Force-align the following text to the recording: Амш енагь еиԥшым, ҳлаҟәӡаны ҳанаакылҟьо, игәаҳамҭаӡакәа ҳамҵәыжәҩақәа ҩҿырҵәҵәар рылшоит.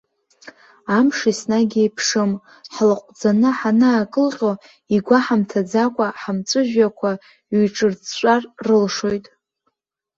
Амш 0.97 1.19
енагь 1.31 1.75
еиԥшым, 1.81 2.31
ҳлаҟәӡаны 2.73 3.49
ҳанаакылҟьо, 3.59 4.51
игәаҳамҭаӡакәа 4.95 6.07
ҳамҵәыжәҩақәа 6.21 7.11
ҩҿырҵәҵәар 7.53 8.43
рылшоит. 8.65 9.25